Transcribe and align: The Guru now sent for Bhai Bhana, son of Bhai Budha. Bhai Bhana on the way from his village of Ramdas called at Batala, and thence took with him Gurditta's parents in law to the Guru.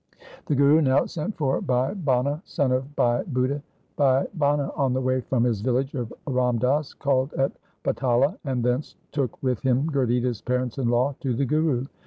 The 0.47 0.55
Guru 0.55 0.81
now 0.81 1.05
sent 1.05 1.37
for 1.37 1.61
Bhai 1.61 1.93
Bhana, 1.93 2.41
son 2.43 2.71
of 2.71 2.95
Bhai 2.95 3.21
Budha. 3.25 3.61
Bhai 3.97 4.25
Bhana 4.33 4.71
on 4.75 4.93
the 4.93 4.99
way 4.99 5.21
from 5.21 5.43
his 5.43 5.61
village 5.61 5.93
of 5.93 6.11
Ramdas 6.25 6.97
called 6.97 7.31
at 7.33 7.51
Batala, 7.83 8.39
and 8.43 8.63
thence 8.63 8.95
took 9.11 9.43
with 9.43 9.59
him 9.61 9.85
Gurditta's 9.91 10.41
parents 10.41 10.79
in 10.79 10.87
law 10.89 11.13
to 11.19 11.35
the 11.35 11.45
Guru. 11.45 11.85